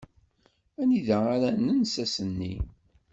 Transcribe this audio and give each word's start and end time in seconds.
Anida 0.81 1.17
ara 1.35 1.49
nens 1.65 1.93
ass-nni? 2.03 2.55